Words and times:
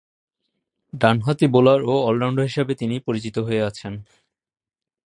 ডানহাতি 0.93 1.45
বোলার 1.47 1.79
ও 1.83 1.93
অল-রাউন্ডার 2.07 2.45
হিসেবে 2.45 2.73
তিনি 2.75 2.95
পরিচিত 2.99 3.35
হয়ে 3.37 3.61
আছেন। 3.61 3.93